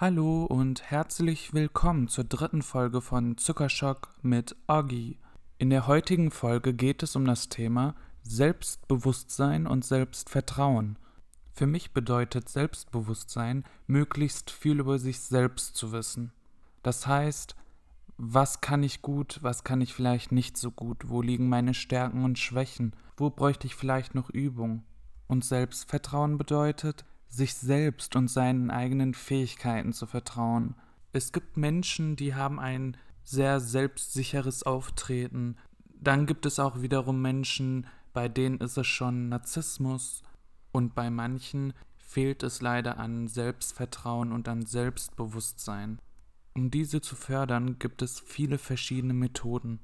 Hallo 0.00 0.46
und 0.46 0.90
herzlich 0.90 1.52
willkommen 1.52 2.08
zur 2.08 2.24
dritten 2.24 2.62
Folge 2.62 3.02
von 3.02 3.36
Zuckerschock 3.36 4.14
mit 4.22 4.56
Oggi. 4.66 5.18
In 5.58 5.68
der 5.68 5.86
heutigen 5.86 6.30
Folge 6.30 6.72
geht 6.72 7.02
es 7.02 7.16
um 7.16 7.26
das 7.26 7.50
Thema 7.50 7.94
Selbstbewusstsein 8.22 9.66
und 9.66 9.84
Selbstvertrauen. 9.84 10.98
Für 11.52 11.66
mich 11.66 11.92
bedeutet 11.92 12.48
Selbstbewusstsein, 12.48 13.64
möglichst 13.86 14.50
viel 14.50 14.80
über 14.80 14.98
sich 14.98 15.20
selbst 15.20 15.76
zu 15.76 15.92
wissen. 15.92 16.32
Das 16.82 17.06
heißt, 17.06 17.54
was 18.16 18.62
kann 18.62 18.82
ich 18.82 19.02
gut, 19.02 19.40
was 19.42 19.64
kann 19.64 19.82
ich 19.82 19.92
vielleicht 19.92 20.32
nicht 20.32 20.56
so 20.56 20.70
gut, 20.70 21.10
wo 21.10 21.20
liegen 21.20 21.50
meine 21.50 21.74
Stärken 21.74 22.24
und 22.24 22.38
Schwächen, 22.38 22.96
wo 23.18 23.28
bräuchte 23.28 23.66
ich 23.66 23.74
vielleicht 23.74 24.14
noch 24.14 24.30
Übung. 24.30 24.82
Und 25.26 25.44
Selbstvertrauen 25.44 26.38
bedeutet, 26.38 27.04
sich 27.30 27.54
selbst 27.54 28.16
und 28.16 28.28
seinen 28.28 28.70
eigenen 28.70 29.14
Fähigkeiten 29.14 29.92
zu 29.92 30.06
vertrauen. 30.06 30.74
Es 31.12 31.32
gibt 31.32 31.56
Menschen, 31.56 32.16
die 32.16 32.34
haben 32.34 32.58
ein 32.60 32.96
sehr 33.22 33.60
selbstsicheres 33.60 34.64
Auftreten. 34.64 35.56
Dann 35.94 36.26
gibt 36.26 36.44
es 36.44 36.58
auch 36.58 36.82
wiederum 36.82 37.22
Menschen, 37.22 37.86
bei 38.12 38.28
denen 38.28 38.58
ist 38.58 38.76
es 38.76 38.86
schon 38.86 39.28
Narzissmus 39.28 40.22
und 40.72 40.94
bei 40.94 41.10
manchen 41.10 41.72
fehlt 41.96 42.42
es 42.42 42.60
leider 42.60 42.98
an 42.98 43.28
Selbstvertrauen 43.28 44.32
und 44.32 44.48
an 44.48 44.66
Selbstbewusstsein. 44.66 46.00
Um 46.54 46.70
diese 46.70 47.00
zu 47.00 47.14
fördern, 47.14 47.78
gibt 47.78 48.02
es 48.02 48.18
viele 48.18 48.58
verschiedene 48.58 49.14
Methoden. 49.14 49.80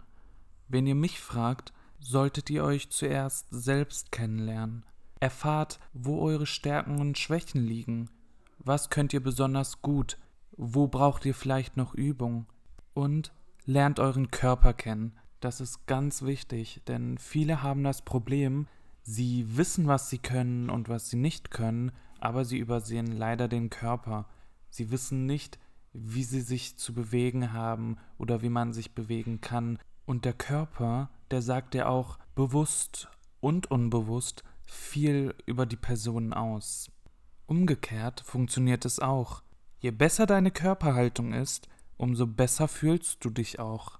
Wenn 0.66 0.87
ihr 0.88 0.96
mich 0.96 1.20
fragt, 1.20 1.73
solltet 2.01 2.51
ihr 2.51 2.65
euch 2.65 2.90
zuerst 2.90 3.46
selbst 3.51 4.10
kennenlernen. 4.10 4.84
Erfahrt, 5.20 5.78
wo 5.92 6.20
eure 6.20 6.46
Stärken 6.46 7.00
und 7.00 7.18
Schwächen 7.18 7.64
liegen. 7.64 8.10
Was 8.58 8.90
könnt 8.90 9.12
ihr 9.12 9.22
besonders 9.22 9.80
gut? 9.82 10.18
Wo 10.56 10.88
braucht 10.88 11.24
ihr 11.24 11.34
vielleicht 11.34 11.76
noch 11.76 11.94
Übung? 11.94 12.46
Und 12.94 13.32
lernt 13.64 14.00
euren 14.00 14.30
Körper 14.30 14.73
kennen. 14.73 15.12
Das 15.40 15.60
ist 15.60 15.86
ganz 15.86 16.23
wichtig, 16.23 16.82
denn 16.88 17.18
viele 17.18 17.62
haben 17.62 17.84
das 17.84 18.02
Problem, 18.02 18.66
sie 19.02 19.56
wissen, 19.56 19.86
was 19.86 20.08
sie 20.08 20.18
können 20.18 20.70
und 20.70 20.88
was 20.88 21.10
sie 21.10 21.16
nicht 21.16 21.51
können, 21.51 21.92
aber 22.20 22.45
sie 22.45 22.58
übersehen 22.58 23.12
leider 23.12 23.48
den 23.48 23.70
Körper. 23.70 24.26
Sie 24.70 24.90
wissen 24.90 25.26
nicht, 25.26 25.58
wie 25.92 26.24
sie 26.24 26.40
sich 26.40 26.76
zu 26.76 26.95
bewegen 26.95 27.52
haben 27.52 27.96
oder 28.18 28.42
wie 28.42 28.48
man 28.48 28.73
sich 28.73 28.95
bewegen 28.95 29.40
kann. 29.40 29.78
Und 30.04 30.24
der 30.24 30.32
Körper, 30.32 31.10
der 31.30 31.42
sagt 31.42 31.74
ja 31.74 31.88
auch 31.88 32.18
bewusst 32.34 33.08
und 33.40 33.70
unbewusst, 33.70 34.45
viel 34.66 35.34
über 35.46 35.66
die 35.66 35.76
Person 35.76 36.32
aus. 36.32 36.90
Umgekehrt 37.46 38.20
funktioniert 38.20 38.84
es 38.84 38.98
auch. 38.98 39.42
Je 39.78 39.92
besser 39.92 40.26
deine 40.26 40.50
Körperhaltung 40.50 41.32
ist, 41.32 41.68
umso 41.96 42.26
besser 42.26 42.68
fühlst 42.68 43.24
du 43.24 43.30
dich 43.30 43.58
auch. 43.58 43.98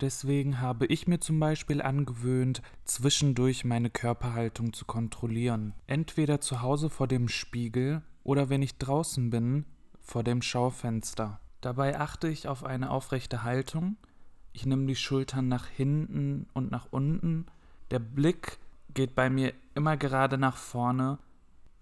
Deswegen 0.00 0.60
habe 0.60 0.86
ich 0.86 1.06
mir 1.06 1.20
zum 1.20 1.38
Beispiel 1.38 1.80
angewöhnt, 1.80 2.60
zwischendurch 2.84 3.64
meine 3.64 3.88
Körperhaltung 3.88 4.72
zu 4.72 4.84
kontrollieren. 4.84 5.74
Entweder 5.86 6.40
zu 6.40 6.60
Hause 6.60 6.90
vor 6.90 7.06
dem 7.06 7.28
Spiegel 7.28 8.02
oder 8.24 8.48
wenn 8.48 8.62
ich 8.62 8.78
draußen 8.78 9.30
bin, 9.30 9.64
vor 10.00 10.24
dem 10.24 10.42
Schaufenster. 10.42 11.40
Dabei 11.60 11.98
achte 11.98 12.28
ich 12.28 12.48
auf 12.48 12.64
eine 12.64 12.90
aufrechte 12.90 13.44
Haltung. 13.44 13.96
Ich 14.52 14.66
nehme 14.66 14.86
die 14.86 14.96
Schultern 14.96 15.46
nach 15.46 15.68
hinten 15.68 16.48
und 16.52 16.72
nach 16.72 16.88
unten. 16.90 17.46
Der 17.92 18.00
Blick 18.00 18.58
geht 18.92 19.14
bei 19.14 19.30
mir 19.30 19.54
immer 19.74 19.96
gerade 19.96 20.38
nach 20.38 20.56
vorne 20.56 21.18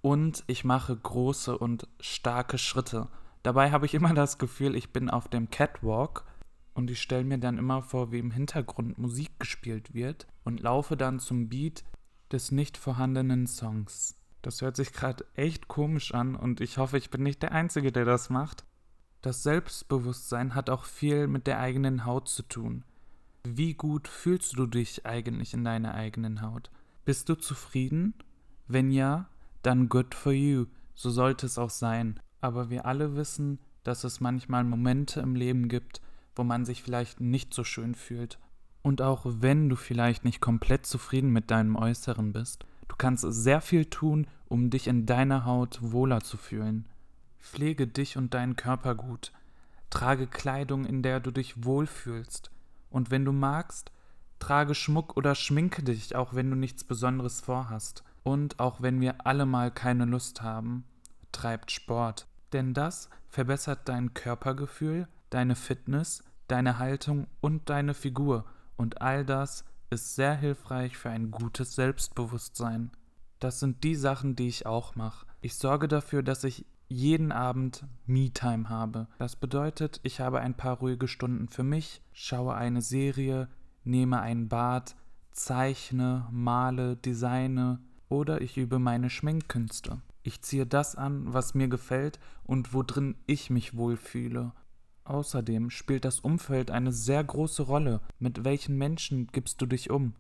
und 0.03 0.45
ich 0.47 0.65
mache 0.65 0.97
große 0.97 1.57
und 1.57 1.89
starke 2.01 2.59
Schritte. 2.59 3.09
Dabei 3.43 3.71
habe 3.71 3.87
ich 3.87 3.95
immer 4.01 4.15
das 4.15 4.39
Gefühl, 4.39 4.77
ich 4.77 4.93
bin 4.93 5.11
auf 5.11 5.29
dem 5.29 5.51
Catwalk 5.51 6.25
und 6.75 6.91
ich 6.91 7.01
stelle 7.03 7.25
mir 7.25 7.39
dann 7.39 7.59
immer 7.59 7.83
vor, 7.83 8.13
wie 8.13 8.19
im 8.19 8.31
Hintergrund 8.31 8.99
Musik 8.99 9.39
gespielt 9.39 9.95
wird 9.95 10.27
und 10.45 10.61
laufe 10.61 10.97
dann 10.97 11.21
zum 11.21 11.49
Beat 11.49 11.85
des 12.33 12.53
nicht 12.53 12.77
vorhandenen 12.77 13.47
Songs. 13.47 14.17
Das 14.43 14.63
hört 14.63 14.77
sich 14.77 14.93
gerade 14.93 15.25
echt 15.35 15.69
komisch 15.69 16.15
an 16.15 16.35
und 16.35 16.61
ich 16.61 16.79
hoffe, 16.79 16.97
ich 16.97 17.11
bin 17.11 17.23
nicht 17.23 17.43
der 17.43 17.53
Einzige, 17.53 17.93
der 17.93 18.05
das 18.05 18.31
macht. 18.31 18.65
Das 19.21 19.43
Selbstbewusstsein 19.43 20.55
hat 20.55 20.71
auch 20.71 20.85
viel 20.85 21.27
mit 21.27 21.47
der 21.47 21.61
eigenen 21.61 22.07
Haut 22.07 22.29
zu 22.29 22.43
tun. 22.43 22.85
Wie 23.45 23.75
gut 23.75 24.09
fühlst 24.09 24.57
du 24.57 24.67
dich 24.67 25.05
eigentlich 25.05 25.53
in 25.53 25.65
deiner 25.65 25.95
eigenen 25.95 26.41
Haut? 26.41 26.71
Bist 27.11 27.29
du 27.29 27.35
zufrieden? 27.35 28.15
Wenn 28.69 28.93
ja, 28.93 29.29
dann 29.63 29.89
good 29.89 30.15
for 30.15 30.31
you, 30.31 30.67
so 30.95 31.11
sollte 31.11 31.45
es 31.45 31.59
auch 31.59 31.69
sein. 31.69 32.21
Aber 32.41 32.71
wir 32.71 32.87
alle 32.87 33.17
wissen, 33.17 33.59
dass 33.83 34.05
es 34.05 34.21
manchmal 34.21 34.63
Momente 34.63 35.19
im 35.19 35.35
Leben 35.35 35.69
gibt, 35.69 36.01
wo 36.37 36.45
man 36.45 36.65
sich 36.65 36.85
vielleicht 36.85 37.21
nicht 37.21 37.53
so 37.53 37.65
schön 37.65 37.97
fühlt. 37.97 38.39
Und 38.83 39.03
auch 39.03 39.27
wenn 39.27 39.69
du 39.69 39.75
vielleicht 39.75 40.25
nicht 40.25 40.41
komplett 40.41 40.87
zufrieden 40.87 41.31
mit 41.31 41.51
deinem 41.51 41.75
Äußeren 41.75 42.33
bist, 42.33 42.65
du 42.87 42.95
kannst 42.95 43.25
sehr 43.29 43.61
viel 43.61 43.87
tun, 43.87 44.29
um 44.47 44.71
dich 44.71 44.87
in 44.87 45.05
deiner 45.05 45.45
Haut 45.45 45.81
wohler 45.83 46.21
zu 46.21 46.37
fühlen. 46.37 46.87
Pflege 47.41 47.89
dich 47.89 48.19
und 48.19 48.35
deinen 48.35 48.55
Körper 48.55 48.95
gut. 48.95 49.33
Trage 49.91 50.29
Kleidung, 50.29 50.85
in 50.85 51.03
der 51.03 51.19
du 51.19 51.33
dich 51.33 51.65
wohlfühlst. 51.65 52.53
Und 52.89 53.11
wenn 53.11 53.25
du 53.25 53.33
magst, 53.33 53.91
Trage 54.41 54.75
Schmuck 54.75 55.17
oder 55.17 55.37
schminke 55.37 55.85
dich, 55.85 56.17
auch 56.17 56.35
wenn 56.35 56.51
du 56.51 56.57
nichts 56.57 56.83
Besonderes 56.83 57.41
vorhast. 57.41 58.03
Und 58.25 58.59
auch 58.59 58.83
wenn 58.83 59.01
wir 59.01 59.27
alle 59.27 59.47
mal 59.47 59.71
keine 59.71 60.05
Lust 60.05 60.43
haben, 60.43 60.85
treibt 61.31 61.71
Sport. 61.71 62.27
Denn 62.53 62.75
das 62.75 63.09
verbessert 63.29 63.89
dein 63.89 64.13
Körpergefühl, 64.13 65.07
deine 65.31 65.55
Fitness, 65.55 66.25
deine 66.49 66.79
Haltung 66.79 67.29
und 67.41 67.71
deine 67.71 67.95
Figur. 67.95 68.45
Und 68.77 69.01
all 69.01 69.25
das 69.25 69.65
ist 69.91 70.17
sehr 70.17 70.35
hilfreich 70.35 70.97
für 70.97 71.11
ein 71.11 71.31
gutes 71.31 71.75
Selbstbewusstsein. 71.75 72.91
Das 73.39 73.61
sind 73.61 73.85
die 73.85 73.95
Sachen, 73.95 74.37
die 74.37 74.49
ich 74.49 74.67
auch 74.67 74.97
mache. 74.97 75.27
Ich 75.41 75.57
sorge 75.57 75.89
dafür, 75.89 76.23
dass 76.23 76.45
ich 76.45 76.67
jeden 76.89 77.31
Abend 77.31 77.85
Me-Time 78.07 78.69
habe. 78.69 79.07
Das 79.19 79.37
bedeutet, 79.37 80.01
ich 80.03 80.21
habe 80.21 80.41
ein 80.41 80.57
paar 80.57 80.79
ruhige 80.79 81.09
Stunden 81.09 81.49
für 81.49 81.63
mich, 81.63 82.03
schaue 82.13 82.55
eine 82.55 82.83
Serie, 82.83 83.49
nehme 83.85 84.21
ein 84.21 84.49
Bad, 84.49 84.97
zeichne, 85.33 86.27
male, 86.31 86.97
designe 86.97 87.81
oder 88.09 88.41
ich 88.41 88.57
übe 88.57 88.79
meine 88.79 89.11
Schminkkünste. 89.11 90.03
Ich 90.23 90.43
ziehe 90.43 90.67
das 90.67 90.97
an, 90.97 91.33
was 91.33 91.55
mir 91.55 91.69
gefällt 91.69 92.19
und 92.45 92.75
worin 92.75 93.17
ich 93.27 93.49
mich 93.51 93.77
wohlfühle. 93.77 94.53
Außerdem 95.05 95.71
spielt 95.71 96.05
das 96.05 96.21
Umfeld 96.21 96.71
eine 96.71 96.93
sehr 96.93 97.25
große 97.25 97.63
Rolle. 97.63 98.01
Mit 98.19 98.45
welchen 98.45 98.77
Menschen 98.77 99.29
gibst 99.29 99.61
du 99.63 99.67
dich 99.67 99.91
um? 99.91 100.15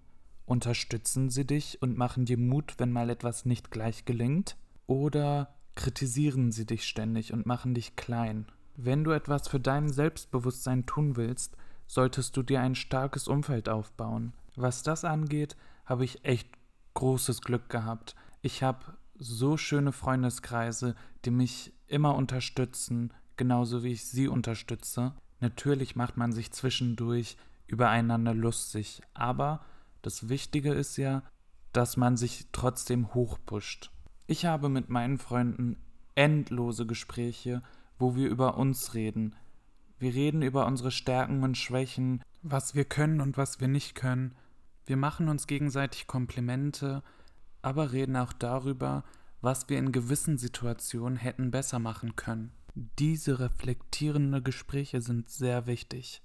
Unterstützen 0.46 1.30
sie 1.30 1.46
dich 1.46 1.80
und 1.82 1.96
machen 1.96 2.24
dir 2.24 2.38
Mut, 2.38 2.74
wenn 2.78 2.90
mal 2.90 3.10
etwas 3.10 3.44
nicht 3.44 3.70
gleich 3.70 4.04
gelingt? 4.04 4.56
Oder 4.86 5.54
kritisieren 5.76 6.50
sie 6.50 6.66
dich 6.66 6.84
ständig 6.84 7.32
und 7.32 7.46
machen 7.46 7.74
dich 7.74 7.94
klein? 7.94 8.46
Wenn 8.76 9.04
du 9.04 9.12
etwas 9.12 9.46
für 9.46 9.60
dein 9.60 9.92
Selbstbewusstsein 9.92 10.86
tun 10.86 11.16
willst, 11.16 11.56
solltest 11.90 12.36
du 12.36 12.44
dir 12.44 12.60
ein 12.60 12.76
starkes 12.76 13.26
Umfeld 13.26 13.68
aufbauen. 13.68 14.32
Was 14.54 14.84
das 14.84 15.04
angeht, 15.04 15.56
habe 15.84 16.04
ich 16.04 16.24
echt 16.24 16.48
großes 16.94 17.42
Glück 17.42 17.68
gehabt. 17.68 18.14
Ich 18.42 18.62
habe 18.62 18.94
so 19.18 19.56
schöne 19.56 19.90
Freundeskreise, 19.90 20.94
die 21.24 21.32
mich 21.32 21.72
immer 21.88 22.14
unterstützen, 22.14 23.12
genauso 23.36 23.82
wie 23.82 23.90
ich 23.90 24.04
sie 24.04 24.28
unterstütze. 24.28 25.14
Natürlich 25.40 25.96
macht 25.96 26.16
man 26.16 26.30
sich 26.30 26.52
zwischendurch 26.52 27.36
übereinander 27.66 28.34
lustig, 28.34 29.02
aber 29.12 29.64
das 30.00 30.28
Wichtige 30.28 30.72
ist 30.72 30.96
ja, 30.96 31.24
dass 31.72 31.96
man 31.96 32.16
sich 32.16 32.46
trotzdem 32.52 33.14
hochpusht. 33.14 33.90
Ich 34.28 34.46
habe 34.46 34.68
mit 34.68 34.90
meinen 34.90 35.18
Freunden 35.18 35.76
endlose 36.14 36.86
Gespräche, 36.86 37.62
wo 37.98 38.14
wir 38.14 38.28
über 38.28 38.56
uns 38.58 38.94
reden, 38.94 39.34
wir 40.00 40.14
reden 40.14 40.40
über 40.40 40.66
unsere 40.66 40.90
Stärken 40.90 41.42
und 41.42 41.58
Schwächen, 41.58 42.22
was 42.42 42.74
wir 42.74 42.86
können 42.86 43.20
und 43.20 43.36
was 43.36 43.60
wir 43.60 43.68
nicht 43.68 43.94
können. 43.94 44.34
Wir 44.86 44.96
machen 44.96 45.28
uns 45.28 45.46
gegenseitig 45.46 46.06
Komplimente, 46.06 47.02
aber 47.60 47.92
reden 47.92 48.16
auch 48.16 48.32
darüber, 48.32 49.04
was 49.42 49.68
wir 49.68 49.78
in 49.78 49.92
gewissen 49.92 50.38
Situationen 50.38 51.16
hätten 51.16 51.50
besser 51.50 51.78
machen 51.78 52.16
können. 52.16 52.50
Diese 52.74 53.40
reflektierenden 53.40 54.42
Gespräche 54.42 55.02
sind 55.02 55.28
sehr 55.28 55.66
wichtig, 55.66 56.22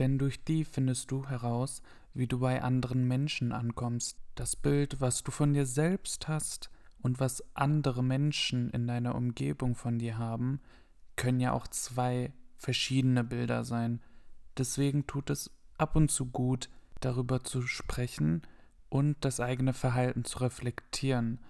denn 0.00 0.18
durch 0.18 0.44
die 0.44 0.64
findest 0.64 1.12
du 1.12 1.26
heraus, 1.28 1.80
wie 2.14 2.26
du 2.26 2.40
bei 2.40 2.60
anderen 2.60 3.06
Menschen 3.06 3.52
ankommst. 3.52 4.18
Das 4.34 4.56
Bild, 4.56 5.00
was 5.00 5.22
du 5.22 5.30
von 5.30 5.52
dir 5.52 5.66
selbst 5.66 6.26
hast 6.26 6.70
und 7.02 7.20
was 7.20 7.44
andere 7.54 8.02
Menschen 8.02 8.70
in 8.70 8.88
deiner 8.88 9.14
Umgebung 9.14 9.76
von 9.76 10.00
dir 10.00 10.18
haben, 10.18 10.60
können 11.14 11.38
ja 11.38 11.52
auch 11.52 11.68
zwei 11.68 12.32
verschiedene 12.62 13.24
Bilder 13.24 13.64
sein. 13.64 14.00
Deswegen 14.56 15.06
tut 15.06 15.30
es 15.30 15.50
ab 15.78 15.96
und 15.96 16.10
zu 16.10 16.26
gut, 16.26 16.70
darüber 17.00 17.42
zu 17.42 17.62
sprechen 17.62 18.42
und 18.88 19.16
das 19.20 19.40
eigene 19.40 19.72
Verhalten 19.72 20.24
zu 20.24 20.38
reflektieren. 20.38 21.40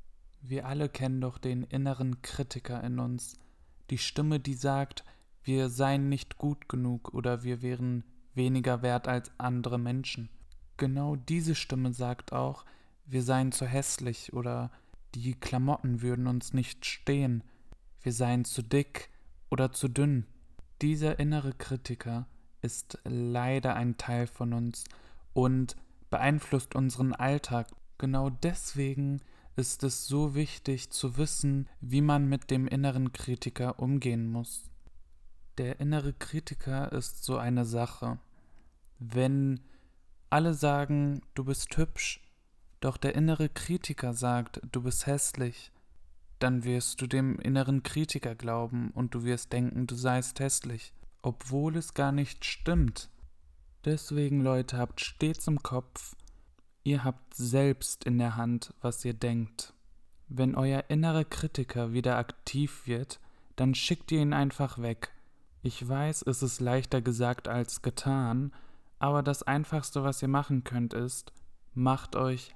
Wir 0.40 0.66
alle 0.66 0.88
kennen 0.88 1.20
doch 1.20 1.38
den 1.38 1.64
inneren 1.64 2.22
Kritiker 2.22 2.82
in 2.82 2.98
uns, 2.98 3.38
die 3.90 3.98
Stimme, 3.98 4.40
die 4.40 4.54
sagt, 4.54 5.04
wir 5.44 5.68
seien 5.68 6.08
nicht 6.08 6.38
gut 6.38 6.68
genug 6.68 7.12
oder 7.12 7.42
wir 7.42 7.62
wären 7.62 8.04
weniger 8.34 8.80
wert 8.80 9.06
als 9.06 9.30
andere 9.38 9.78
Menschen. 9.78 10.30
Genau 10.78 11.16
diese 11.16 11.54
Stimme 11.54 11.92
sagt 11.92 12.32
auch, 12.32 12.64
wir 13.04 13.22
seien 13.22 13.52
zu 13.52 13.66
hässlich 13.66 14.32
oder 14.32 14.70
die 15.14 15.34
Klamotten 15.34 16.00
würden 16.00 16.26
uns 16.26 16.54
nicht 16.54 16.86
stehen, 16.86 17.44
wir 18.00 18.12
seien 18.12 18.44
zu 18.44 18.62
dick 18.62 19.10
oder 19.50 19.72
zu 19.72 19.88
dünn. 19.88 20.26
Dieser 20.82 21.20
innere 21.20 21.52
Kritiker 21.52 22.26
ist 22.60 22.98
leider 23.04 23.76
ein 23.76 23.98
Teil 23.98 24.26
von 24.26 24.52
uns 24.52 24.82
und 25.32 25.76
beeinflusst 26.10 26.74
unseren 26.74 27.14
Alltag. 27.14 27.68
Genau 27.98 28.30
deswegen 28.30 29.22
ist 29.54 29.84
es 29.84 30.08
so 30.08 30.34
wichtig 30.34 30.90
zu 30.90 31.16
wissen, 31.16 31.68
wie 31.80 32.00
man 32.00 32.28
mit 32.28 32.50
dem 32.50 32.66
inneren 32.66 33.12
Kritiker 33.12 33.78
umgehen 33.78 34.26
muss. 34.26 34.64
Der 35.56 35.78
innere 35.78 36.14
Kritiker 36.14 36.90
ist 36.90 37.22
so 37.22 37.36
eine 37.36 37.64
Sache. 37.64 38.18
Wenn 38.98 39.60
alle 40.30 40.52
sagen, 40.52 41.20
du 41.34 41.44
bist 41.44 41.76
hübsch, 41.76 42.20
doch 42.80 42.96
der 42.96 43.14
innere 43.14 43.48
Kritiker 43.48 44.14
sagt, 44.14 44.60
du 44.72 44.82
bist 44.82 45.06
hässlich, 45.06 45.70
dann 46.42 46.64
wirst 46.64 47.00
du 47.00 47.06
dem 47.06 47.38
inneren 47.38 47.82
Kritiker 47.82 48.34
glauben 48.34 48.90
und 48.94 49.14
du 49.14 49.24
wirst 49.24 49.52
denken, 49.52 49.86
du 49.86 49.94
seist 49.94 50.40
hässlich, 50.40 50.92
obwohl 51.22 51.76
es 51.76 51.94
gar 51.94 52.10
nicht 52.10 52.44
stimmt. 52.44 53.10
Deswegen, 53.84 54.40
Leute, 54.40 54.78
habt 54.78 55.00
stets 55.00 55.46
im 55.46 55.62
Kopf, 55.62 56.16
ihr 56.84 57.04
habt 57.04 57.34
selbst 57.34 58.04
in 58.04 58.18
der 58.18 58.36
Hand, 58.36 58.74
was 58.80 59.04
ihr 59.04 59.14
denkt. 59.14 59.74
Wenn 60.28 60.54
euer 60.54 60.84
innerer 60.88 61.24
Kritiker 61.24 61.92
wieder 61.92 62.16
aktiv 62.16 62.86
wird, 62.86 63.20
dann 63.56 63.74
schickt 63.74 64.10
ihr 64.10 64.20
ihn 64.20 64.32
einfach 64.32 64.80
weg. 64.80 65.12
Ich 65.62 65.86
weiß, 65.86 66.22
es 66.22 66.42
ist 66.42 66.60
leichter 66.60 67.02
gesagt 67.02 67.46
als 67.46 67.82
getan, 67.82 68.52
aber 68.98 69.22
das 69.22 69.42
Einfachste, 69.42 70.02
was 70.02 70.22
ihr 70.22 70.28
machen 70.28 70.64
könnt, 70.64 70.94
ist, 70.94 71.32
macht 71.74 72.16
euch 72.16 72.54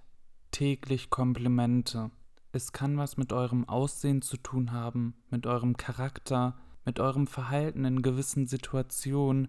täglich 0.51 1.11
Komplimente. 1.11 2.11
Es 2.57 2.73
kann 2.73 2.97
was 2.97 3.19
mit 3.19 3.35
eurem 3.35 3.69
Aussehen 3.69 4.23
zu 4.23 4.39
tun 4.39 4.73
haben, 4.73 5.13
mit 5.29 5.47
eurem 5.47 5.77
Charakter, 5.77 6.57
mit 6.87 7.01
eurem 7.01 7.27
Verhalten 7.27 7.85
in 7.85 8.01
gewissen 8.01 8.47
Situationen. 8.47 9.49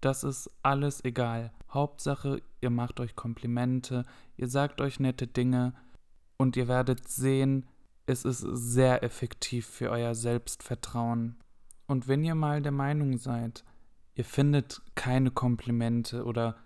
Das 0.00 0.24
ist 0.24 0.50
alles 0.60 1.04
egal. 1.04 1.52
Hauptsache, 1.70 2.42
ihr 2.60 2.70
macht 2.70 2.98
euch 2.98 3.14
Komplimente, 3.14 4.04
ihr 4.36 4.48
sagt 4.48 4.80
euch 4.80 4.98
nette 4.98 5.28
Dinge 5.28 5.72
und 6.36 6.56
ihr 6.56 6.66
werdet 6.66 7.06
sehen, 7.06 7.68
es 8.06 8.24
ist 8.24 8.40
sehr 8.40 9.04
effektiv 9.04 9.64
für 9.64 9.90
euer 9.90 10.16
Selbstvertrauen. 10.16 11.36
Und 11.86 12.08
wenn 12.08 12.24
ihr 12.24 12.34
mal 12.34 12.60
der 12.60 12.72
Meinung 12.72 13.18
seid, 13.18 13.62
ihr 14.16 14.24
findet 14.24 14.82
keine 14.96 15.30
Komplimente 15.30 16.24
oder 16.24 16.56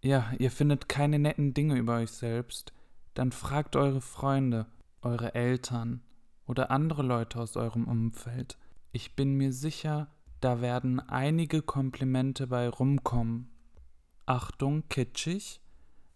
ja, 0.00 0.30
ihr 0.38 0.52
findet 0.52 0.88
keine 0.88 1.18
netten 1.18 1.54
Dinge 1.54 1.76
über 1.76 1.96
euch 1.96 2.12
selbst, 2.12 2.72
dann 3.14 3.32
fragt 3.32 3.76
eure 3.76 4.00
Freunde, 4.00 4.66
eure 5.02 5.34
Eltern 5.34 6.02
oder 6.46 6.70
andere 6.70 7.02
Leute 7.02 7.40
aus 7.40 7.56
eurem 7.56 7.86
Umfeld. 7.86 8.58
Ich 8.92 9.14
bin 9.16 9.34
mir 9.34 9.52
sicher, 9.52 10.08
da 10.40 10.60
werden 10.60 11.00
einige 11.00 11.62
Komplimente 11.62 12.46
bei 12.46 12.68
rumkommen. 12.68 13.50
Achtung, 14.26 14.88
kitschig. 14.88 15.60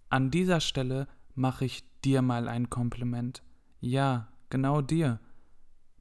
An 0.09 0.31
dieser 0.31 0.61
Stelle 0.61 1.09
mache 1.35 1.65
ich 1.65 1.85
dir 2.03 2.23
mal 2.23 2.49
ein 2.49 2.71
Kompliment. 2.71 3.43
Ja, 3.81 4.29
genau 4.51 4.81
dir. 4.81 5.21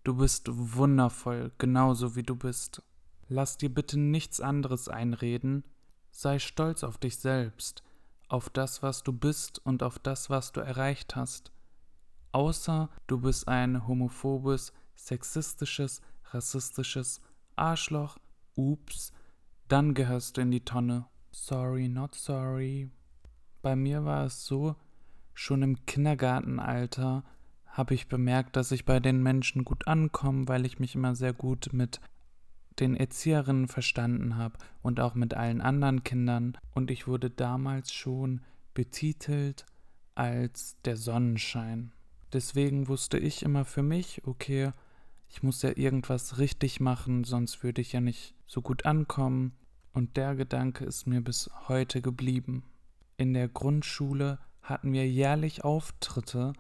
Du 0.04 0.18
bist 0.18 0.48
wundervoll, 0.52 1.52
genauso 1.58 2.16
wie 2.16 2.24
du 2.24 2.36
bist. 2.36 2.82
Lass 3.30 3.58
dir 3.58 3.74
bitte 3.74 4.00
nichts 4.00 4.42
anderes 4.42 4.90
einreden, 4.90 5.64
sei 6.12 6.40
stolz 6.40 6.84
auf 6.84 6.98
dich 6.98 7.18
selbst, 7.18 7.84
auf 8.34 8.50
das, 8.50 8.82
was 8.82 9.04
du 9.04 9.14
bist 9.14 9.64
und 9.64 9.84
auf 9.84 10.00
das, 10.00 10.32
was 10.32 10.52
du 10.52 10.60
erreicht 10.60 11.16
hast. 11.16 11.52
Außer 12.32 12.90
du 13.06 13.22
bist 13.22 13.48
ein 13.48 13.88
homophobes, 13.88 14.74
sexistisches, 14.96 16.02
rassistisches 16.32 17.22
Arschloch, 17.56 18.18
ups, 18.56 19.14
dann 19.68 19.94
gehörst 19.94 20.38
du 20.38 20.42
in 20.42 20.50
die 20.50 20.66
Tonne. 20.66 21.06
Sorry, 21.32 21.88
not 21.88 22.16
sorry. 22.16 22.90
Bei 23.62 23.76
mir 23.76 24.04
war 24.04 24.26
es 24.26 24.44
so, 24.46 24.76
schon 25.36 25.62
im 25.62 25.86
Kindergartenalter 25.86 27.24
habe 27.68 27.94
ich 27.94 28.08
bemerkt, 28.08 28.56
dass 28.56 28.72
ich 28.72 28.84
bei 28.84 29.00
den 29.00 29.22
Menschen 29.22 29.64
gut 29.64 29.88
ankomme, 29.88 30.48
weil 30.48 30.66
ich 30.66 30.80
mich 30.80 30.96
immer 30.96 31.14
sehr 31.14 31.34
gut 31.34 31.70
mit 31.72 32.02
den 32.80 32.96
Erzieherinnen 32.96 33.68
verstanden 33.68 34.38
habe 34.38 34.58
und 34.82 35.00
auch 35.00 35.16
mit 35.16 35.34
allen 35.34 35.62
anderen 35.62 36.04
Kindern. 36.04 36.58
Und 36.74 36.92
ich 36.92 37.08
wurde 37.08 37.30
damals 37.30 37.94
schon 37.94 38.42
betitelt 38.74 39.66
als 40.16 40.78
der 40.86 40.98
Sonnenschein. 40.98 41.92
Deswegen 42.32 42.88
wusste 42.88 43.18
ich 43.18 43.44
immer 43.44 43.66
für 43.66 43.84
mich, 43.84 44.26
okay, 44.26 44.72
ich 45.30 45.44
muss 45.44 45.62
ja 45.62 45.72
irgendwas 45.76 46.38
richtig 46.38 46.80
machen, 46.80 47.24
sonst 47.24 47.64
würde 47.64 47.82
ich 47.82 47.94
ja 47.94 48.02
nicht 48.02 48.36
so 48.48 48.62
gut 48.62 48.86
ankommen. 48.86 49.54
Und 49.94 50.18
der 50.18 50.36
Gedanke 50.36 50.86
ist 50.86 51.06
mir 51.06 51.22
bis 51.22 51.50
heute 51.68 52.02
geblieben. 52.02 52.64
In 53.18 53.34
der 53.34 53.48
Grundschule 53.48 54.40
hatten 54.62 54.92
wir 54.94 55.08
jährlich 55.08 55.64
Auftritte, 55.64 56.54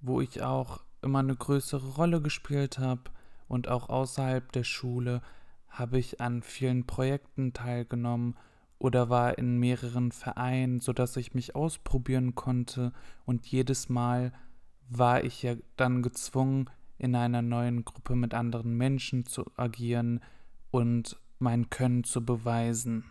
wo 0.00 0.20
ich 0.20 0.42
auch 0.42 0.82
immer 1.02 1.18
eine 1.18 1.36
größere 1.36 1.94
Rolle 1.94 2.22
gespielt 2.22 2.78
habe 2.78 3.10
und 3.48 3.68
auch 3.68 3.88
außerhalb 3.88 4.50
der 4.52 4.64
Schule 4.64 5.22
habe 5.68 5.98
ich 5.98 6.20
an 6.20 6.42
vielen 6.42 6.86
Projekten 6.86 7.52
teilgenommen 7.52 8.36
oder 8.78 9.08
war 9.08 9.38
in 9.38 9.58
mehreren 9.58 10.12
Vereinen, 10.12 10.80
sodass 10.80 11.16
ich 11.16 11.34
mich 11.34 11.54
ausprobieren 11.54 12.34
konnte 12.34 12.92
und 13.24 13.46
jedes 13.46 13.88
Mal 13.88 14.32
war 14.88 15.24
ich 15.24 15.42
ja 15.42 15.54
dann 15.76 16.02
gezwungen, 16.02 16.70
in 16.98 17.16
einer 17.16 17.42
neuen 17.42 17.84
Gruppe 17.84 18.14
mit 18.14 18.34
anderen 18.34 18.76
Menschen 18.76 19.26
zu 19.26 19.50
agieren 19.56 20.20
und 20.70 21.18
mein 21.38 21.70
Können 21.70 22.04
zu 22.04 22.24
beweisen. 22.24 23.04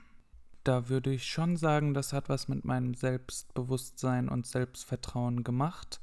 Da 0.63 0.87
würde 0.87 1.11
ich 1.11 1.25
schon 1.25 1.57
sagen, 1.57 1.93
das 1.93 2.13
hat 2.13 2.29
was 2.29 2.47
mit 2.47 2.63
meinem 2.63 2.93
Selbstbewusstsein 2.93 4.29
und 4.29 4.47
Selbstvertrauen 4.47 5.43
gemacht 5.43 5.99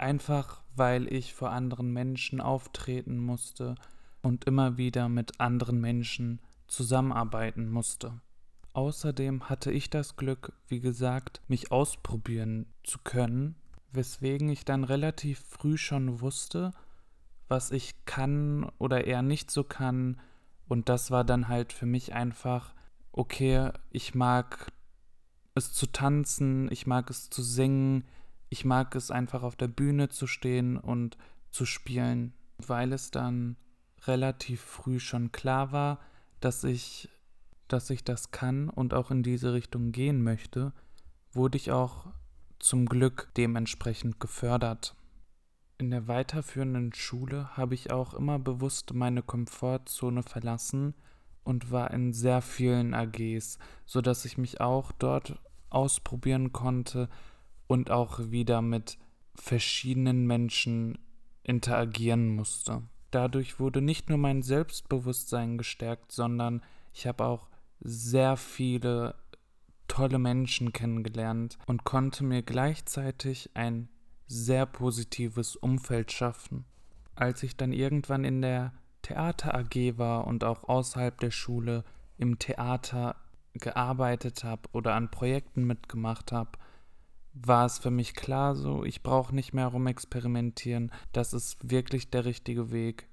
einfach 0.00 0.60
weil 0.76 1.12
ich 1.12 1.34
vor 1.34 1.50
anderen 1.50 1.92
Menschen 1.92 2.40
auftreten 2.40 3.18
musste 3.18 3.74
und 4.22 4.44
immer 4.44 4.76
wieder 4.76 5.08
mit 5.08 5.40
anderen 5.40 5.80
Menschen 5.80 6.40
zusammenarbeiten 6.68 7.70
musste. 7.70 8.20
Außerdem 8.72 9.48
hatte 9.48 9.72
ich 9.72 9.90
das 9.90 10.16
Glück, 10.16 10.52
wie 10.68 10.80
gesagt, 10.80 11.42
mich 11.48 11.72
ausprobieren 11.72 12.66
zu 12.84 12.98
können, 13.02 13.56
weswegen 13.92 14.48
ich 14.48 14.64
dann 14.64 14.84
relativ 14.84 15.40
früh 15.48 15.76
schon 15.76 16.20
wusste, 16.20 16.70
was 17.48 17.72
ich 17.72 18.04
kann 18.04 18.70
oder 18.78 19.06
eher 19.06 19.22
nicht 19.22 19.50
so 19.50 19.64
kann. 19.64 20.20
Und 20.68 20.88
das 20.88 21.10
war 21.10 21.24
dann 21.24 21.48
halt 21.48 21.72
für 21.72 21.86
mich 21.86 22.14
einfach, 22.14 22.74
okay, 23.10 23.70
ich 23.90 24.14
mag 24.14 24.72
es 25.56 25.72
zu 25.72 25.86
tanzen, 25.86 26.70
ich 26.70 26.86
mag 26.86 27.10
es 27.10 27.28
zu 27.28 27.42
singen, 27.42 28.04
ich 28.50 28.64
mag 28.64 28.94
es 28.96 29.10
einfach 29.10 29.42
auf 29.42 29.56
der 29.56 29.68
Bühne 29.68 30.08
zu 30.08 30.26
stehen 30.26 30.76
und 30.76 31.16
zu 31.50 31.64
spielen, 31.64 32.34
weil 32.58 32.92
es 32.92 33.10
dann 33.10 33.56
relativ 34.02 34.60
früh 34.60 34.98
schon 34.98 35.30
klar 35.32 35.72
war, 35.72 36.00
dass 36.40 36.64
ich, 36.64 37.08
dass 37.68 37.90
ich 37.90 38.04
das 38.04 38.32
kann 38.32 38.68
und 38.68 38.92
auch 38.92 39.12
in 39.12 39.22
diese 39.22 39.52
Richtung 39.52 39.92
gehen 39.92 40.22
möchte, 40.22 40.72
wurde 41.32 41.56
ich 41.56 41.70
auch 41.70 42.08
zum 42.58 42.86
Glück 42.86 43.30
dementsprechend 43.36 44.18
gefördert. 44.18 44.96
In 45.78 45.90
der 45.90 46.08
weiterführenden 46.08 46.92
Schule 46.92 47.56
habe 47.56 47.74
ich 47.74 47.92
auch 47.92 48.14
immer 48.14 48.38
bewusst 48.38 48.92
meine 48.94 49.22
Komfortzone 49.22 50.24
verlassen 50.24 50.94
und 51.44 51.70
war 51.70 51.92
in 51.92 52.12
sehr 52.12 52.42
vielen 52.42 52.94
AGs, 52.94 53.58
so 53.86 54.00
dass 54.00 54.24
ich 54.24 54.38
mich 54.38 54.60
auch 54.60 54.90
dort 54.92 55.38
ausprobieren 55.70 56.52
konnte 56.52 57.08
und 57.70 57.92
auch 57.92 58.18
wieder 58.32 58.62
mit 58.62 58.98
verschiedenen 59.36 60.26
Menschen 60.26 60.98
interagieren 61.44 62.34
musste. 62.34 62.82
Dadurch 63.12 63.60
wurde 63.60 63.80
nicht 63.80 64.08
nur 64.08 64.18
mein 64.18 64.42
Selbstbewusstsein 64.42 65.56
gestärkt, 65.56 66.10
sondern 66.10 66.62
ich 66.92 67.06
habe 67.06 67.24
auch 67.24 67.46
sehr 67.78 68.36
viele 68.36 69.14
tolle 69.86 70.18
Menschen 70.18 70.72
kennengelernt 70.72 71.58
und 71.66 71.84
konnte 71.84 72.24
mir 72.24 72.42
gleichzeitig 72.42 73.50
ein 73.54 73.88
sehr 74.26 74.66
positives 74.66 75.54
Umfeld 75.54 76.10
schaffen. 76.10 76.64
Als 77.14 77.44
ich 77.44 77.56
dann 77.56 77.72
irgendwann 77.72 78.24
in 78.24 78.42
der 78.42 78.72
Theater 79.02 79.54
AG 79.54 79.96
war 79.96 80.26
und 80.26 80.42
auch 80.42 80.64
außerhalb 80.64 81.20
der 81.20 81.30
Schule 81.30 81.84
im 82.18 82.40
Theater 82.40 83.14
gearbeitet 83.54 84.42
habe 84.42 84.62
oder 84.72 84.96
an 84.96 85.12
Projekten 85.12 85.64
mitgemacht 85.68 86.32
habe, 86.32 86.58
war 87.32 87.66
es 87.66 87.78
für 87.78 87.90
mich 87.90 88.14
klar 88.14 88.54
so, 88.54 88.84
ich 88.84 89.02
brauche 89.02 89.34
nicht 89.34 89.52
mehr 89.52 89.68
rumexperimentieren, 89.68 90.90
das 91.12 91.32
ist 91.32 91.70
wirklich 91.70 92.10
der 92.10 92.24
richtige 92.24 92.70
Weg. 92.70 93.08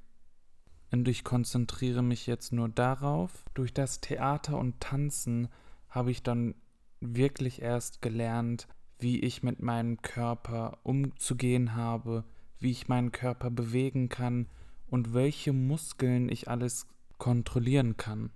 und 0.91 1.07
ich 1.07 1.23
konzentriere 1.25 2.01
mich 2.01 2.27
jetzt 2.27 2.53
nur 2.53 2.69
darauf. 2.69 3.43
Durch 3.53 3.73
das 3.73 3.99
Theater 3.99 4.57
und 4.57 4.79
Tanzen 4.79 5.49
habe 5.89 6.11
ich 6.11 6.23
dann 6.23 6.55
wirklich 7.01 7.61
erst 7.61 8.01
gelernt, 8.01 8.67
wie 8.99 9.19
ich 9.19 9.43
mit 9.43 9.61
meinem 9.61 10.01
Körper 10.01 10.79
umzugehen 10.83 11.75
habe, 11.75 12.23
wie 12.59 12.71
ich 12.71 12.87
meinen 12.87 13.11
Körper 13.11 13.51
bewegen 13.51 14.09
kann 14.09 14.47
und 14.87 15.13
welche 15.13 15.53
Muskeln 15.53 16.29
ich 16.29 16.47
alles 16.47 16.87
kontrollieren 17.17 17.97
kann. 17.97 18.31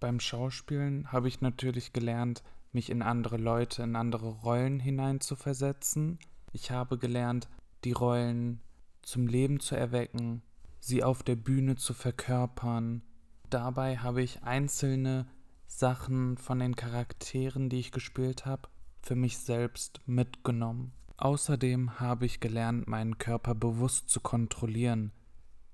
Beim 0.00 0.20
Schauspielen 0.20 1.12
habe 1.12 1.28
ich 1.28 1.40
natürlich 1.40 1.92
gelernt, 1.92 2.42
mich 2.74 2.90
in 2.90 3.02
andere 3.02 3.36
Leute, 3.36 3.82
in 3.82 3.96
andere 3.96 4.28
Rollen 4.28 4.80
hineinzuversetzen. 4.80 6.18
Ich 6.52 6.70
habe 6.70 6.98
gelernt, 6.98 7.48
die 7.84 7.92
Rollen 7.92 8.60
zum 9.02 9.26
Leben 9.26 9.60
zu 9.60 9.76
erwecken, 9.76 10.42
sie 10.80 11.02
auf 11.02 11.22
der 11.22 11.36
Bühne 11.36 11.76
zu 11.76 11.94
verkörpern. 11.94 13.02
Dabei 13.50 13.98
habe 13.98 14.22
ich 14.22 14.42
einzelne 14.42 15.26
Sachen 15.66 16.36
von 16.36 16.58
den 16.58 16.76
Charakteren, 16.76 17.68
die 17.68 17.80
ich 17.80 17.92
gespielt 17.92 18.46
habe, 18.46 18.68
für 19.00 19.14
mich 19.14 19.38
selbst 19.38 20.00
mitgenommen. 20.06 20.92
Außerdem 21.16 22.00
habe 22.00 22.26
ich 22.26 22.40
gelernt, 22.40 22.88
meinen 22.88 23.18
Körper 23.18 23.54
bewusst 23.54 24.08
zu 24.08 24.20
kontrollieren. 24.20 25.12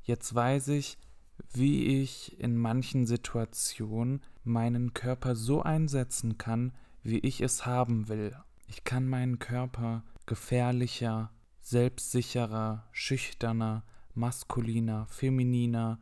Jetzt 0.02 0.34
weiß 0.34 0.68
ich, 0.68 0.98
wie 1.52 2.02
ich 2.02 2.38
in 2.38 2.56
manchen 2.56 3.06
Situationen 3.06 4.22
meinen 4.44 4.92
Körper 4.94 5.34
so 5.34 5.62
einsetzen 5.62 6.38
kann, 6.38 6.72
wie 7.02 7.18
ich 7.18 7.40
es 7.40 7.66
haben 7.66 8.08
will. 8.08 8.36
Ich 8.66 8.84
kann 8.84 9.06
meinen 9.06 9.38
Körper 9.38 10.04
gefährlicher, 10.26 11.32
selbstsicherer, 11.60 12.88
schüchterner, 12.92 13.84
maskuliner, 14.14 15.06
femininer 15.06 16.00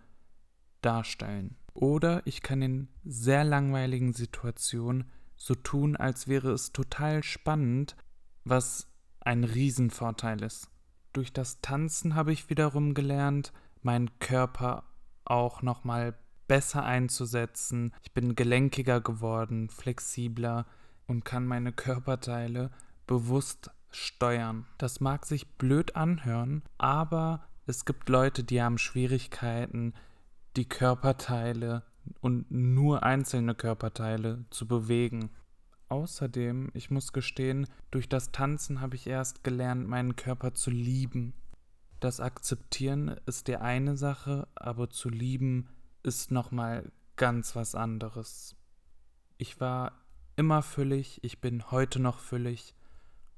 darstellen. 0.81 1.57
Oder 1.75 2.23
ich 2.27 2.43
kann 2.43 2.63
in 2.63 2.89
sehr 3.05 3.45
langweiligen 3.45 4.13
Situationen 4.13 5.11
so 5.37 5.55
tun, 5.55 5.97
als 5.97 6.27
wäre 6.27 6.51
es 6.51 6.73
total 6.73 7.23
spannend, 7.23 7.97
was 8.45 8.89
ein 9.21 9.45
Riesenvorteil 9.45 10.43
ist. 10.43 10.69
Durch 11.13 11.33
das 11.33 11.61
Tanzen 11.61 12.15
habe 12.15 12.33
ich 12.33 12.51
wiederum 12.51 12.95
gelernt, 12.95 13.53
meinen 13.83 14.19
Körper 14.19 14.85
auch 15.25 15.63
nochmal 15.63 16.19
besser 16.49 16.85
einzusetzen. 16.85 17.95
Ich 18.03 18.13
bin 18.13 18.35
gelenkiger 18.35 19.01
geworden, 19.01 19.69
flexibler 19.69 20.67
und 21.09 21.25
kann 21.25 21.45
meine 21.47 21.73
Körperteile 21.73 22.71
bewusst 23.09 23.73
steuern. 23.91 24.67
Das 24.77 25.01
mag 25.01 25.27
sich 25.27 25.49
blöd 25.57 25.97
anhören, 25.97 26.63
aber 26.77 27.49
es 27.67 27.85
gibt 27.85 28.09
Leute, 28.09 28.45
die 28.45 28.63
haben 28.63 28.79
Schwierigkeiten, 28.79 29.95
die 30.57 30.69
Körperteile 30.69 31.83
und 32.21 32.51
nur 32.51 33.03
einzelne 33.03 33.55
Körperteile 33.55 34.45
zu 34.51 34.69
bewegen. 34.69 35.31
Außerdem, 35.89 36.71
ich 36.75 36.91
muss 36.91 37.13
gestehen, 37.13 37.67
durch 37.91 38.09
das 38.09 38.31
Tanzen 38.31 38.81
habe 38.81 38.95
ich 38.95 39.07
erst 39.07 39.43
gelernt, 39.43 39.89
meinen 39.89 40.17
Körper 40.17 40.55
zu 40.55 40.71
lieben. 40.71 41.33
Das 42.01 42.21
Akzeptieren 42.21 43.17
ist 43.27 43.49
die 43.49 43.57
eine 43.57 43.97
Sache, 43.97 44.47
aber 44.55 44.91
zu 44.91 45.09
lieben 45.09 45.69
ist 46.03 46.31
nochmal 46.31 46.93
ganz 47.17 47.57
was 47.57 47.75
anderes. 47.75 48.55
Ich 49.39 49.61
war 49.61 49.98
immer 50.39 50.63
füllig, 50.63 51.19
ich 51.25 51.41
bin 51.41 51.71
heute 51.73 51.99
noch 51.99 52.21
füllig 52.21 52.75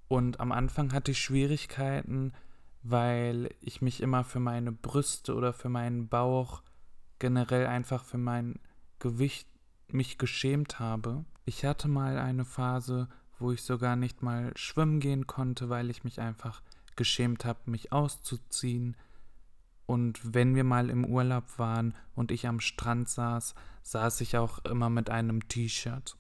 und 0.06 0.38
am 0.38 0.52
Anfang 0.52 0.92
hatte 0.92 1.12
ich 1.12 1.18
Schwierigkeiten, 1.18 2.32
weil 2.82 3.48
ich 3.60 3.80
mich 3.80 4.02
immer 4.02 4.22
für 4.22 4.38
meine 4.38 4.70
Brüste 4.70 5.34
oder 5.34 5.54
für 5.54 5.70
meinen 5.70 6.08
Bauch, 6.08 6.62
generell 7.18 7.66
einfach 7.66 8.04
für 8.04 8.18
mein 8.18 8.60
Gewicht 8.98 9.48
mich 9.88 10.18
geschämt 10.18 10.78
habe. 10.78 11.24
Ich 11.46 11.64
hatte 11.64 11.88
mal 11.88 12.18
eine 12.18 12.44
Phase, 12.44 13.08
wo 13.38 13.50
ich 13.50 13.62
sogar 13.62 13.96
nicht 13.96 14.22
mal 14.22 14.52
schwimmen 14.54 15.00
gehen 15.00 15.26
konnte, 15.26 15.70
weil 15.70 15.88
ich 15.88 16.04
mich 16.04 16.20
einfach 16.20 16.60
geschämt 16.96 17.46
habe, 17.46 17.70
mich 17.70 17.92
auszuziehen. 17.92 18.94
Und 19.86 20.34
wenn 20.34 20.54
wir 20.54 20.64
mal 20.64 20.90
im 20.90 21.06
Urlaub 21.06 21.58
waren 21.58 21.94
und 22.14 22.30
ich 22.30 22.46
am 22.46 22.60
Strand 22.60 23.08
saß, 23.08 23.54
saß 23.82 24.20
ich 24.20 24.36
auch 24.36 24.58
immer 24.66 24.90
mit 24.90 25.08
einem 25.08 25.48
T-Shirt. 25.48 26.16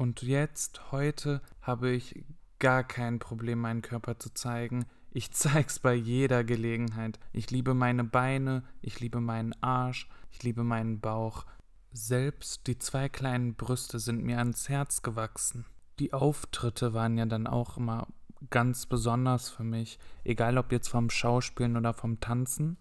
Und 0.00 0.22
jetzt, 0.22 0.92
heute, 0.92 1.42
habe 1.60 1.90
ich 1.90 2.24
gar 2.58 2.84
kein 2.84 3.18
Problem, 3.18 3.58
meinen 3.58 3.82
Körper 3.82 4.18
zu 4.18 4.32
zeigen. 4.32 4.86
Ich 5.10 5.30
zeig's 5.30 5.78
bei 5.78 5.92
jeder 5.92 6.42
Gelegenheit. 6.42 7.20
Ich 7.34 7.50
liebe 7.50 7.74
meine 7.74 8.04
Beine, 8.04 8.62
ich 8.80 8.98
liebe 9.00 9.20
meinen 9.20 9.52
Arsch, 9.62 10.08
ich 10.30 10.42
liebe 10.42 10.64
meinen 10.64 11.00
Bauch 11.00 11.44
selbst 11.92 12.66
die 12.66 12.78
zwei 12.78 13.10
kleinen 13.10 13.56
Brüste 13.56 13.98
sind 13.98 14.24
mir 14.24 14.38
ans 14.38 14.70
Herz 14.70 15.02
gewachsen. 15.02 15.66
Die 15.98 16.14
Auftritte 16.14 16.94
waren 16.94 17.18
ja 17.18 17.26
dann 17.26 17.46
auch 17.46 17.76
immer 17.76 18.08
ganz 18.48 18.86
besonders 18.86 19.50
für 19.50 19.64
mich, 19.64 19.98
egal 20.24 20.56
ob 20.56 20.72
jetzt 20.72 20.88
vom 20.88 21.10
Schauspielen 21.10 21.76
oder 21.76 21.92
vom 21.92 22.20
Tanzen. 22.20 22.78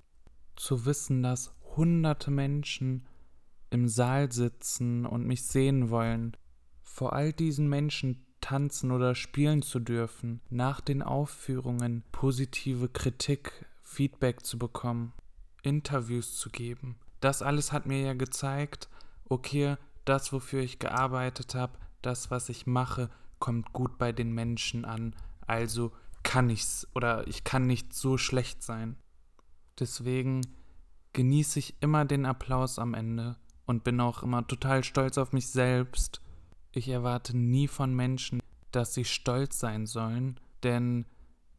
Zu 0.55 0.85
wissen, 0.85 1.21
dass 1.21 1.53
hunderte 1.75 2.31
Menschen 2.31 3.05
im 3.71 3.89
Saal 3.89 4.31
sitzen 4.31 5.05
und 5.05 5.27
mich 5.27 5.43
sehen 5.43 5.89
wollen, 5.89 6.37
vor 6.99 7.13
all 7.13 7.31
diesen 7.31 7.69
Menschen 7.69 8.25
tanzen 8.41 8.91
oder 8.91 9.15
spielen 9.15 9.61
zu 9.61 9.79
dürfen, 9.79 10.41
nach 10.49 10.81
den 10.81 11.01
Aufführungen 11.01 12.03
positive 12.11 12.89
Kritik, 12.89 13.65
Feedback 13.81 14.45
zu 14.45 14.59
bekommen, 14.59 15.13
Interviews 15.63 16.35
zu 16.35 16.49
geben. 16.49 16.97
Das 17.21 17.41
alles 17.41 17.71
hat 17.71 17.85
mir 17.85 18.01
ja 18.01 18.15
gezeigt, 18.15 18.89
okay, 19.29 19.77
das, 20.03 20.33
wofür 20.33 20.59
ich 20.59 20.77
gearbeitet 20.77 21.55
habe, 21.55 21.79
das, 22.01 22.31
was 22.31 22.49
ich 22.49 22.67
mache, 22.67 23.09
kommt 23.39 23.71
gut 23.71 23.97
bei 23.97 24.11
den 24.11 24.33
Menschen 24.33 24.83
an, 24.83 25.15
also 25.47 25.93
kann 26.23 26.49
ich's 26.49 26.85
oder 26.95 27.25
ich 27.29 27.45
kann 27.45 27.65
nicht 27.65 27.93
so 27.93 28.17
schlecht 28.17 28.61
sein. 28.61 28.97
Deswegen 29.79 30.41
genieße 31.13 31.59
ich 31.59 31.75
immer 31.79 32.03
den 32.03 32.25
Applaus 32.25 32.77
am 32.77 32.93
Ende 32.93 33.37
und 33.65 33.85
bin 33.85 34.01
auch 34.01 34.21
immer 34.21 34.45
total 34.45 34.83
stolz 34.83 35.17
auf 35.17 35.31
mich 35.31 35.47
selbst. 35.47 36.19
Ich 36.71 36.87
erwarte 36.89 37.35
nie 37.37 37.67
von 37.67 37.93
Menschen, 37.93 38.41
dass 38.71 38.93
sie 38.93 39.05
stolz 39.05 39.59
sein 39.59 39.85
sollen, 39.85 40.39
denn 40.63 41.05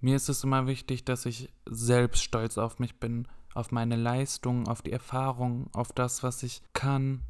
mir 0.01 0.17
ist 0.17 0.29
es 0.29 0.45
immer 0.45 0.67
wichtig, 0.67 1.05
dass 1.05 1.27
ich 1.27 1.53
selbst 1.69 2.23
stolz 2.23 2.59
auf 2.59 2.79
mich 2.79 3.01
bin, 3.01 3.27
auf 3.55 3.73
meine 3.73 3.97
Leistung, 3.97 4.69
auf 4.69 4.83
die 4.83 4.93
Erfahrung, 4.93 5.69
auf 5.73 5.93
das, 5.93 6.23
was 6.23 6.43
ich 6.43 6.63
kann 6.73 7.23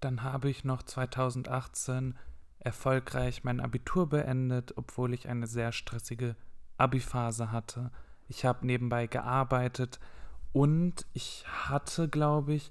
dann 0.00 0.22
habe 0.22 0.48
ich 0.48 0.64
noch 0.64 0.82
2018 0.82 2.14
erfolgreich 2.60 3.44
mein 3.44 3.60
Abitur 3.60 4.08
beendet, 4.08 4.76
obwohl 4.76 5.14
ich 5.14 5.28
eine 5.28 5.46
sehr 5.46 5.72
stressige 5.72 6.36
Abi-Phase 6.76 7.50
hatte. 7.50 7.90
Ich 8.28 8.44
habe 8.44 8.66
nebenbei 8.66 9.06
gearbeitet 9.06 9.98
und 10.52 11.06
ich 11.12 11.44
hatte, 11.46 12.08
glaube 12.08 12.54
ich, 12.54 12.70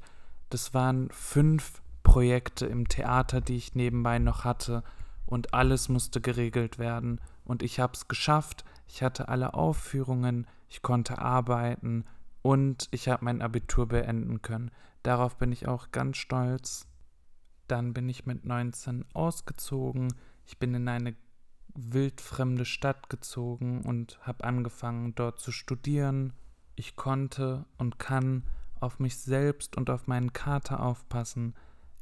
das 0.49 0.73
waren 0.73 1.09
fünf 1.11 1.81
Projekte 2.07 2.65
im 2.65 2.87
Theater, 2.87 3.41
die 3.41 3.57
ich 3.57 3.75
nebenbei 3.75 4.17
noch 4.17 4.45
hatte 4.45 4.81
und 5.25 5.53
alles 5.53 5.89
musste 5.89 6.21
geregelt 6.21 6.79
werden 6.79 7.19
und 7.43 7.63
ich 7.63 7.81
habe 7.81 7.93
es 7.95 8.07
geschafft. 8.07 8.63
Ich 8.87 9.03
hatte 9.03 9.27
alle 9.27 9.53
Aufführungen, 9.53 10.47
ich 10.69 10.81
konnte 10.81 11.19
arbeiten 11.19 12.05
und 12.41 12.87
ich 12.91 13.09
habe 13.09 13.25
mein 13.25 13.41
Abitur 13.41 13.89
beenden 13.89 14.41
können. 14.41 14.71
Darauf 15.03 15.37
bin 15.37 15.51
ich 15.51 15.67
auch 15.67 15.91
ganz 15.91 16.15
stolz. 16.15 16.87
Dann 17.67 17.93
bin 17.93 18.07
ich 18.07 18.25
mit 18.25 18.45
19 18.45 19.03
ausgezogen. 19.13 20.13
Ich 20.45 20.57
bin 20.57 20.73
in 20.75 20.87
eine 20.87 21.13
wildfremde 21.75 22.63
Stadt 22.63 23.09
gezogen 23.09 23.81
und 23.81 24.17
habe 24.21 24.45
angefangen 24.45 25.13
dort 25.13 25.41
zu 25.41 25.51
studieren. 25.51 26.31
Ich 26.77 26.95
konnte 26.95 27.65
und 27.77 27.99
kann 27.99 28.43
auf 28.79 28.99
mich 28.99 29.17
selbst 29.17 29.75
und 29.75 29.89
auf 29.89 30.07
meinen 30.07 30.31
Kater 30.31 30.81
aufpassen. 30.81 31.53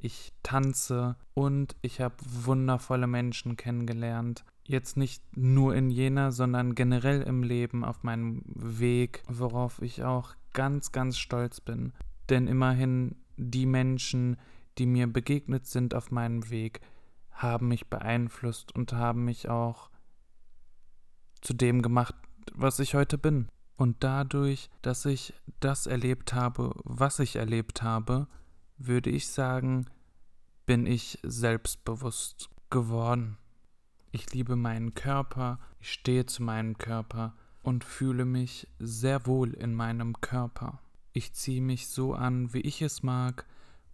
Ich 0.05 0.33
tanze 0.43 1.15
und 1.33 1.75
ich 1.81 1.99
habe 1.99 2.13
wundervolle 2.23 3.07
Menschen 3.07 3.57
kennengelernt. 3.57 4.45
Jetzt 4.63 4.97
nicht 4.97 5.23
nur 5.35 5.73
in 5.73 5.89
Jena, 5.89 6.31
sondern 6.31 6.75
generell 6.75 7.23
im 7.23 7.41
Leben 7.41 7.83
auf 7.83 8.03
meinem 8.03 8.43
Weg, 8.45 9.23
worauf 9.27 9.81
ich 9.81 10.03
auch 10.03 10.35
ganz, 10.53 10.91
ganz 10.91 11.17
stolz 11.17 11.59
bin. 11.59 11.91
Denn 12.29 12.45
immerhin 12.45 13.15
die 13.35 13.65
Menschen, 13.65 14.37
die 14.77 14.85
mir 14.85 15.11
begegnet 15.11 15.65
sind 15.65 15.95
auf 15.95 16.11
meinem 16.11 16.51
Weg, 16.51 16.81
haben 17.31 17.69
mich 17.69 17.87
beeinflusst 17.89 18.75
und 18.75 18.93
haben 18.93 19.25
mich 19.25 19.49
auch 19.49 19.89
zu 21.41 21.55
dem 21.55 21.81
gemacht, 21.81 22.13
was 22.53 22.77
ich 22.77 22.93
heute 22.93 23.17
bin. 23.17 23.47
Und 23.75 24.03
dadurch, 24.03 24.69
dass 24.83 25.03
ich 25.05 25.33
das 25.61 25.87
erlebt 25.87 26.35
habe, 26.35 26.75
was 26.83 27.17
ich 27.17 27.37
erlebt 27.37 27.81
habe, 27.81 28.27
würde 28.77 29.09
ich 29.09 29.29
sagen, 29.29 29.87
bin 30.65 30.85
ich 30.85 31.19
selbstbewusst 31.23 32.49
geworden. 32.69 33.37
Ich 34.11 34.33
liebe 34.33 34.55
meinen 34.55 34.93
Körper, 34.93 35.59
ich 35.79 35.91
stehe 35.91 36.25
zu 36.25 36.43
meinem 36.43 36.77
Körper 36.77 37.33
und 37.61 37.83
fühle 37.83 38.25
mich 38.25 38.67
sehr 38.79 39.25
wohl 39.25 39.53
in 39.53 39.73
meinem 39.73 40.21
Körper. 40.21 40.79
Ich 41.13 41.33
ziehe 41.33 41.61
mich 41.61 41.87
so 41.87 42.13
an, 42.13 42.53
wie 42.53 42.61
ich 42.61 42.81
es 42.81 43.03
mag. 43.03 43.45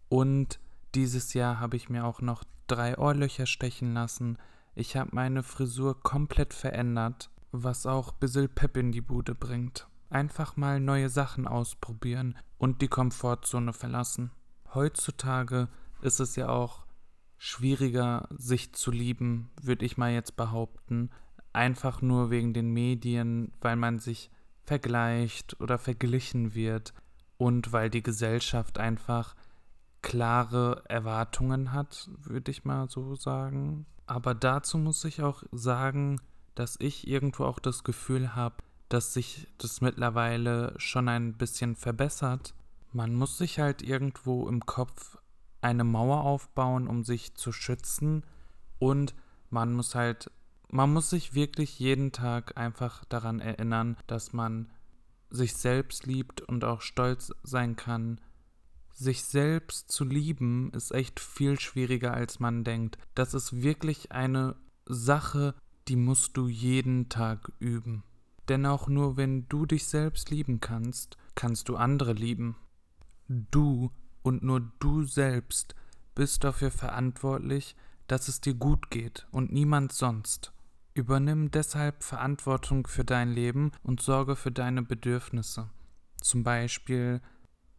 Und 0.09 0.59
dieses 0.95 1.33
Jahr 1.33 1.59
habe 1.59 1.77
ich 1.77 1.89
mir 1.89 2.05
auch 2.05 2.21
noch 2.21 2.43
drei 2.67 2.97
Ohrlöcher 2.97 3.45
stechen 3.45 3.93
lassen. 3.93 4.37
Ich 4.75 4.95
habe 4.95 5.11
meine 5.13 5.43
Frisur 5.43 6.01
komplett 6.01 6.53
verändert, 6.53 7.29
was 7.51 7.85
auch 7.85 8.11
bisschen 8.11 8.49
Pep 8.49 8.77
in 8.77 8.91
die 8.91 9.01
Bude 9.01 9.35
bringt. 9.35 9.87
Einfach 10.09 10.57
mal 10.57 10.79
neue 10.79 11.09
Sachen 11.09 11.47
ausprobieren 11.47 12.37
und 12.57 12.81
die 12.81 12.87
Komfortzone 12.87 13.73
verlassen. 13.73 14.31
Heutzutage 14.73 15.69
ist 16.03 16.19
es 16.19 16.35
ja 16.35 16.49
auch 16.49 16.85
schwieriger, 17.37 18.27
sich 18.29 18.73
zu 18.73 18.91
lieben, 18.91 19.49
würde 19.61 19.85
ich 19.85 19.97
mal 19.97 20.11
jetzt 20.11 20.35
behaupten. 20.35 21.09
Einfach 21.53 22.01
nur 22.01 22.29
wegen 22.29 22.53
den 22.53 22.71
Medien, 22.71 23.51
weil 23.61 23.75
man 23.75 23.99
sich 23.99 24.29
vergleicht 24.63 25.59
oder 25.59 25.77
verglichen 25.77 26.53
wird 26.53 26.93
und 27.37 27.73
weil 27.73 27.89
die 27.89 28.03
Gesellschaft 28.03 28.77
einfach 28.77 29.35
klare 30.01 30.83
Erwartungen 30.87 31.73
hat, 31.73 32.09
würde 32.21 32.51
ich 32.51 32.63
mal 32.63 32.89
so 32.89 33.15
sagen. 33.15 33.85
Aber 34.05 34.35
dazu 34.35 34.77
muss 34.77 35.03
ich 35.05 35.21
auch 35.21 35.43
sagen, 35.51 36.21
dass 36.55 36.75
ich 36.79 37.07
irgendwo 37.07 37.45
auch 37.45 37.59
das 37.59 37.83
Gefühl 37.83 38.35
habe, 38.35 38.57
dass 38.89 39.13
sich 39.13 39.47
das 39.57 39.81
mittlerweile 39.81 40.73
schon 40.77 41.07
ein 41.07 41.33
bisschen 41.33 41.75
verbessert. 41.75 42.53
Man 42.91 43.15
muss 43.15 43.37
sich 43.37 43.59
halt 43.59 43.81
irgendwo 43.81 44.47
im 44.49 44.65
Kopf 44.65 45.17
eine 45.61 45.83
Mauer 45.83 46.23
aufbauen, 46.23 46.87
um 46.87 47.03
sich 47.03 47.35
zu 47.35 47.51
schützen 47.51 48.23
und 48.79 49.15
man 49.49 49.73
muss 49.73 49.95
halt, 49.95 50.31
man 50.69 50.91
muss 50.91 51.09
sich 51.09 51.33
wirklich 51.35 51.79
jeden 51.79 52.11
Tag 52.11 52.57
einfach 52.57 53.05
daran 53.05 53.39
erinnern, 53.39 53.97
dass 54.07 54.33
man 54.33 54.71
sich 55.29 55.53
selbst 55.55 56.05
liebt 56.05 56.41
und 56.41 56.63
auch 56.63 56.81
stolz 56.81 57.33
sein 57.43 57.75
kann. 57.75 58.19
Sich 58.93 59.23
selbst 59.23 59.91
zu 59.91 60.03
lieben 60.03 60.71
ist 60.73 60.91
echt 60.91 61.19
viel 61.19 61.59
schwieriger, 61.59 62.13
als 62.13 62.39
man 62.39 62.63
denkt. 62.63 62.97
Das 63.15 63.33
ist 63.33 63.61
wirklich 63.61 64.11
eine 64.11 64.55
Sache, 64.85 65.55
die 65.87 65.95
musst 65.95 66.37
du 66.37 66.47
jeden 66.47 67.09
Tag 67.09 67.51
üben. 67.59 68.03
Denn 68.49 68.65
auch 68.65 68.87
nur 68.87 69.17
wenn 69.17 69.47
du 69.47 69.65
dich 69.65 69.85
selbst 69.85 70.29
lieben 70.29 70.59
kannst, 70.59 71.17
kannst 71.35 71.69
du 71.69 71.75
andere 71.75 72.13
lieben. 72.13 72.57
Du 73.27 73.91
und 74.23 74.43
nur 74.43 74.61
du 74.79 75.03
selbst 75.03 75.75
bist 76.15 76.43
dafür 76.43 76.71
verantwortlich, 76.71 77.75
dass 78.07 78.27
es 78.27 78.41
dir 78.41 78.53
gut 78.53 78.91
geht 78.91 79.27
und 79.31 79.51
niemand 79.51 79.93
sonst. 79.93 80.51
Übernimm 80.93 81.51
deshalb 81.51 82.03
Verantwortung 82.03 82.85
für 82.85 83.05
dein 83.05 83.31
Leben 83.31 83.71
und 83.83 84.01
sorge 84.01 84.35
für 84.35 84.51
deine 84.51 84.81
Bedürfnisse. 84.81 85.69
Zum 86.19 86.43
Beispiel 86.43 87.21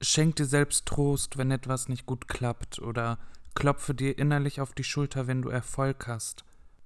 schenk 0.01 0.37
dir 0.37 0.47
selbst 0.47 0.87
Trost, 0.87 1.37
wenn 1.37 1.51
etwas 1.51 1.89
nicht 1.89 2.07
gut 2.07 2.29
klappt, 2.29 2.79
oder 2.81 3.19
klopfe 3.55 3.95
dir 3.95 4.19
innerlich 4.19 4.61
auf 4.61 4.73
die 4.73 4.85
Schulter, 4.85 5.27
wenn 5.27 5.43
du 5.43 5.51
Erfolg 5.51 6.07
hast. 6.09 6.45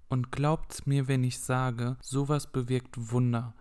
Und 0.09 0.33
glaubt 0.33 0.87
mir, 0.87 1.09
wenn 1.09 1.25
ich 1.25 1.41
sage, 1.41 1.97
sowas 2.01 2.51
bewirkt 2.51 3.11
Wunder. 3.13 3.55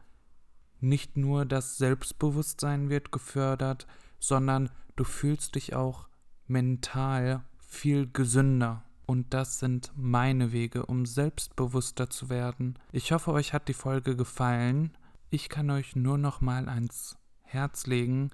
Nicht 0.80 1.18
nur 1.18 1.46
das 1.46 1.78
Selbstbewusstsein 1.78 2.90
wird 2.90 3.12
gefördert, 3.12 3.88
sondern 4.28 4.70
du 4.96 5.04
fühlst 5.04 5.56
dich 5.56 5.76
auch 5.76 6.08
mental 6.48 7.44
viel 7.58 8.10
gesünder. 8.12 8.84
Und 9.06 9.34
das 9.34 9.60
sind 9.60 9.92
meine 9.96 10.52
Wege, 10.52 10.86
um 10.86 11.06
selbstbewusster 11.06 12.10
zu 12.10 12.30
werden. 12.30 12.80
Ich 12.92 13.12
hoffe, 13.12 13.32
euch 13.32 13.54
hat 13.54 13.68
die 13.68 13.74
Folge 13.74 14.16
gefallen. 14.16 14.98
Ich 15.30 15.50
kann 15.50 15.70
euch 15.70 15.96
nur 15.96 16.18
noch 16.18 16.42
mal 16.42 16.68
ans 16.68 17.18
Herz 17.44 17.86
legen. 17.86 18.32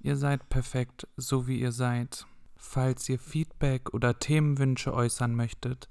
Ihr 0.00 0.16
seid 0.16 0.48
perfekt, 0.48 1.06
so 1.16 1.46
wie 1.46 1.60
ihr 1.60 1.72
seid. 1.72 2.26
Falls 2.56 3.08
ihr 3.08 3.18
Feedback 3.18 3.92
oder 3.92 4.18
Themenwünsche 4.18 4.94
äußern 4.94 5.34
möchtet, 5.34 5.88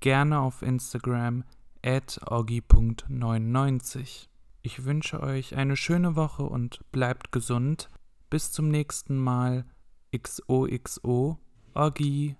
gerne 0.00 0.40
auf 0.40 0.62
Instagram 0.62 1.44
at 1.84 2.20
orgi.99. 2.26 4.26
Ich 4.62 4.84
wünsche 4.84 5.22
euch 5.22 5.54
eine 5.54 5.76
schöne 5.76 6.16
Woche 6.16 6.42
und 6.42 6.80
bleibt 6.90 7.30
gesund. 7.30 7.88
Bis 8.30 8.52
zum 8.52 8.68
nächsten 8.68 9.16
Mal. 9.16 9.64
XOXO. 10.16 11.38
Orgi. 11.74 12.36